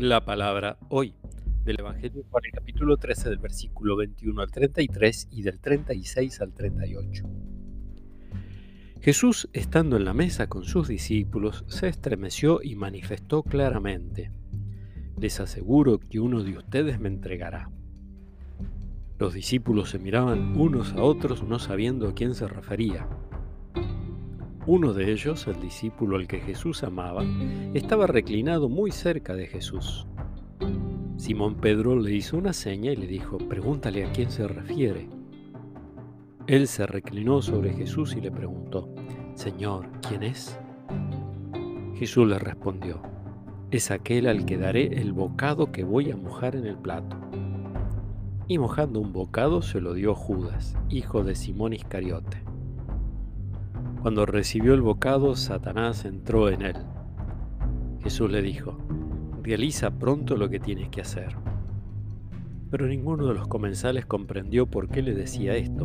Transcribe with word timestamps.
La 0.00 0.24
palabra 0.24 0.78
hoy 0.88 1.12
del 1.62 1.80
Evangelio 1.80 2.24
Juan, 2.30 2.42
capítulo 2.54 2.96
13 2.96 3.28
del 3.28 3.38
versículo 3.38 3.96
21 3.96 4.40
al 4.40 4.50
33 4.50 5.28
y 5.30 5.42
del 5.42 5.60
36 5.60 6.40
al 6.40 6.54
38. 6.54 7.24
Jesús, 9.02 9.50
estando 9.52 9.98
en 9.98 10.06
la 10.06 10.14
mesa 10.14 10.46
con 10.46 10.64
sus 10.64 10.88
discípulos, 10.88 11.66
se 11.68 11.88
estremeció 11.88 12.60
y 12.62 12.76
manifestó 12.76 13.42
claramente, 13.42 14.32
les 15.18 15.38
aseguro 15.38 15.98
que 15.98 16.18
uno 16.18 16.42
de 16.42 16.56
ustedes 16.56 16.98
me 16.98 17.08
entregará. 17.08 17.70
Los 19.18 19.34
discípulos 19.34 19.90
se 19.90 19.98
miraban 19.98 20.58
unos 20.58 20.94
a 20.94 21.02
otros 21.02 21.42
no 21.42 21.58
sabiendo 21.58 22.08
a 22.08 22.14
quién 22.14 22.34
se 22.34 22.48
refería. 22.48 23.06
Uno 24.66 24.92
de 24.92 25.10
ellos, 25.10 25.46
el 25.46 25.58
discípulo 25.58 26.16
al 26.16 26.26
que 26.26 26.38
Jesús 26.38 26.84
amaba, 26.84 27.24
estaba 27.72 28.06
reclinado 28.06 28.68
muy 28.68 28.90
cerca 28.92 29.34
de 29.34 29.46
Jesús. 29.46 30.06
Simón 31.16 31.54
Pedro 31.54 31.98
le 31.98 32.12
hizo 32.12 32.36
una 32.36 32.52
seña 32.52 32.92
y 32.92 32.96
le 32.96 33.06
dijo, 33.06 33.38
pregúntale 33.38 34.04
a 34.04 34.12
quién 34.12 34.30
se 34.30 34.46
refiere. 34.46 35.08
Él 36.46 36.66
se 36.66 36.86
reclinó 36.86 37.40
sobre 37.40 37.72
Jesús 37.72 38.14
y 38.16 38.20
le 38.20 38.30
preguntó, 38.30 38.94
Señor, 39.34 39.86
¿quién 40.06 40.22
es? 40.22 40.58
Jesús 41.94 42.28
le 42.28 42.38
respondió, 42.38 43.00
es 43.70 43.90
aquel 43.90 44.26
al 44.26 44.44
que 44.44 44.58
daré 44.58 45.00
el 45.00 45.12
bocado 45.12 45.72
que 45.72 45.84
voy 45.84 46.10
a 46.10 46.16
mojar 46.16 46.56
en 46.56 46.66
el 46.66 46.76
plato. 46.76 47.16
Y 48.46 48.58
mojando 48.58 49.00
un 49.00 49.12
bocado 49.12 49.62
se 49.62 49.80
lo 49.80 49.94
dio 49.94 50.14
Judas, 50.14 50.76
hijo 50.90 51.24
de 51.24 51.34
Simón 51.34 51.72
Iscariote. 51.72 52.49
Cuando 54.02 54.24
recibió 54.24 54.72
el 54.72 54.80
bocado, 54.80 55.36
Satanás 55.36 56.06
entró 56.06 56.48
en 56.48 56.62
él. 56.62 56.76
Jesús 58.02 58.30
le 58.30 58.40
dijo, 58.40 58.78
realiza 59.42 59.98
pronto 59.98 60.38
lo 60.38 60.48
que 60.48 60.58
tienes 60.58 60.88
que 60.88 61.02
hacer. 61.02 61.36
Pero 62.70 62.86
ninguno 62.86 63.26
de 63.26 63.34
los 63.34 63.46
comensales 63.46 64.06
comprendió 64.06 64.64
por 64.64 64.88
qué 64.88 65.02
le 65.02 65.12
decía 65.12 65.54
esto. 65.56 65.84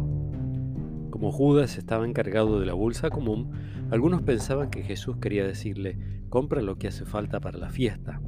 Como 1.10 1.34
Judas 1.34 1.78
estaba 1.78 2.08
encargado 2.08 2.58
de 2.58 2.66
la 2.66 2.74
bolsa 2.74 3.10
común, 3.10 3.52
algunos 3.92 4.22
pensaban 4.22 4.70
que 4.70 4.84
Jesús 4.84 5.18
quería 5.18 5.46
decirle, 5.46 5.98
compra 6.30 6.62
lo 6.62 6.78
que 6.78 6.88
hace 6.88 7.04
falta 7.04 7.42
para 7.42 7.58
la 7.58 7.70
fiesta. 7.70 8.22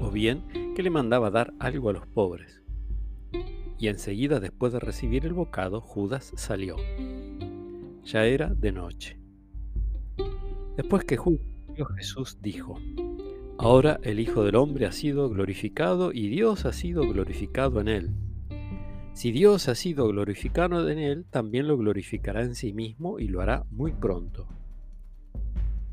O 0.00 0.10
bien 0.10 0.44
que 0.74 0.82
le 0.82 0.88
mandaba 0.88 1.30
dar 1.30 1.52
algo 1.58 1.90
a 1.90 1.92
los 1.92 2.06
pobres. 2.06 2.62
Y 3.78 3.88
enseguida 3.88 4.40
después 4.40 4.72
de 4.72 4.80
recibir 4.80 5.26
el 5.26 5.34
bocado, 5.34 5.82
Judas 5.82 6.32
salió. 6.36 6.76
Ya 8.04 8.24
era 8.24 8.48
de 8.48 8.72
noche. 8.72 9.18
Después 10.76 11.04
que 11.04 11.16
juzgó 11.16 11.52
Jesús 11.96 12.38
dijo, 12.42 12.78
Ahora 13.58 14.00
el 14.02 14.20
Hijo 14.20 14.44
del 14.44 14.56
Hombre 14.56 14.86
ha 14.86 14.92
sido 14.92 15.28
glorificado 15.28 16.12
y 16.12 16.28
Dios 16.28 16.64
ha 16.64 16.72
sido 16.72 17.02
glorificado 17.02 17.80
en 17.80 17.88
él. 17.88 18.10
Si 19.12 19.30
Dios 19.30 19.68
ha 19.68 19.74
sido 19.74 20.08
glorificado 20.08 20.88
en 20.88 20.98
él, 20.98 21.26
también 21.30 21.68
lo 21.68 21.76
glorificará 21.76 22.42
en 22.42 22.54
sí 22.54 22.72
mismo 22.72 23.18
y 23.18 23.28
lo 23.28 23.40
hará 23.40 23.64
muy 23.70 23.92
pronto. 23.92 24.48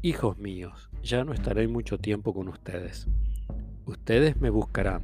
Hijos 0.02 0.38
míos, 0.38 0.90
ya 1.04 1.26
no 1.26 1.34
estaré 1.34 1.68
mucho 1.68 1.98
tiempo 1.98 2.34
con 2.34 2.48
ustedes. 2.48 3.08
Ustedes 3.86 4.40
me 4.40 4.50
buscarán, 4.50 5.04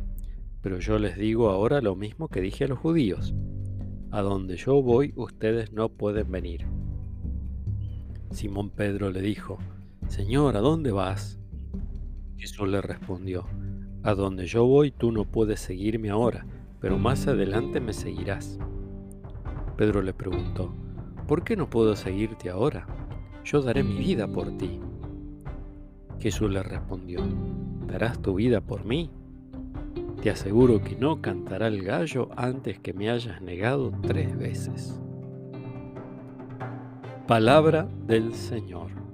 pero 0.61 0.79
yo 0.79 0.97
les 0.97 1.17
digo 1.17 1.49
ahora 1.49 1.81
lo 1.81 1.95
mismo 1.95 2.29
que 2.29 2.41
dije 2.41 2.63
a 2.63 2.67
los 2.67 2.79
judíos. 2.79 3.33
A 4.11 4.21
donde 4.21 4.55
yo 4.55 4.81
voy, 4.81 5.11
ustedes 5.17 5.73
no 5.73 5.89
pueden 5.89 6.31
venir. 6.31 6.65
Simón 8.35 8.69
Pedro 8.69 9.11
le 9.11 9.21
dijo, 9.21 9.59
Señor, 10.09 10.57
¿a 10.57 10.59
dónde 10.59 10.91
vas? 10.91 11.39
Jesús 12.35 12.67
le 12.67 12.81
respondió, 12.81 13.45
A 14.03 14.13
donde 14.13 14.45
yo 14.45 14.65
voy 14.65 14.91
tú 14.91 15.13
no 15.13 15.23
puedes 15.23 15.61
seguirme 15.61 16.09
ahora, 16.09 16.45
pero 16.81 16.97
más 16.97 17.27
adelante 17.27 17.79
me 17.79 17.93
seguirás. 17.93 18.59
Pedro 19.77 20.01
le 20.01 20.13
preguntó, 20.13 20.75
¿por 21.29 21.45
qué 21.45 21.55
no 21.55 21.69
puedo 21.69 21.95
seguirte 21.95 22.49
ahora? 22.49 22.85
Yo 23.45 23.61
daré 23.61 23.83
mi 23.83 23.97
vida 23.97 24.27
por 24.27 24.57
ti. 24.57 24.81
Jesús 26.19 26.51
le 26.51 26.61
respondió, 26.61 27.21
¿darás 27.87 28.21
tu 28.21 28.35
vida 28.35 28.59
por 28.59 28.83
mí? 28.83 29.09
Te 30.21 30.29
aseguro 30.29 30.83
que 30.83 30.97
no 30.97 31.21
cantará 31.21 31.67
el 31.67 31.83
gallo 31.83 32.27
antes 32.35 32.79
que 32.79 32.91
me 32.91 33.09
hayas 33.09 33.41
negado 33.41 33.93
tres 34.05 34.37
veces. 34.37 34.99
Palabra 37.27 37.87
del 38.05 38.35
Señor. 38.35 39.04